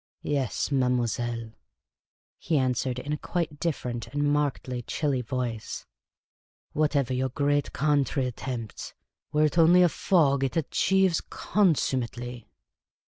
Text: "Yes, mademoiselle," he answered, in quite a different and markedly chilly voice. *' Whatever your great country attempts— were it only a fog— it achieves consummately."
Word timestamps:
"Yes, 0.23 0.71
mademoiselle," 0.71 1.51
he 2.39 2.57
answered, 2.57 2.97
in 2.97 3.17
quite 3.17 3.51
a 3.51 3.55
different 3.57 4.07
and 4.07 4.23
markedly 4.33 4.81
chilly 4.81 5.21
voice. 5.21 5.85
*' 6.31 6.73
Whatever 6.73 7.13
your 7.13 7.29
great 7.29 7.71
country 7.71 8.25
attempts— 8.25 8.95
were 9.31 9.45
it 9.45 9.59
only 9.59 9.83
a 9.83 9.89
fog— 9.89 10.43
it 10.43 10.57
achieves 10.57 11.21
consummately." 11.29 12.49